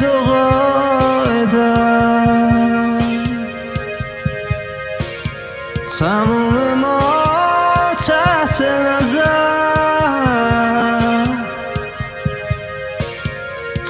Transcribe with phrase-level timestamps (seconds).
[0.00, 1.74] دو قاعده
[5.98, 7.00] تموم ما
[8.06, 9.38] تحت نظر.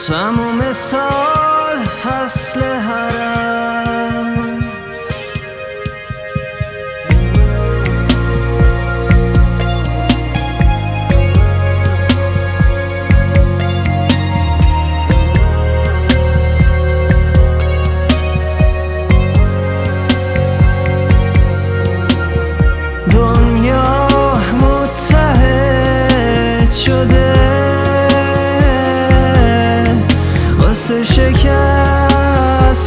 [0.08, 3.67] تموم سال فصل هرم
[31.04, 32.78] شکست.